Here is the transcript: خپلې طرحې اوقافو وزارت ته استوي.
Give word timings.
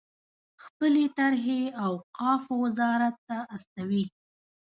خپلې 0.63 1.03
طرحې 1.17 1.61
اوقافو 1.87 2.53
وزارت 2.65 3.15
ته 3.27 3.37
استوي. 3.55 4.05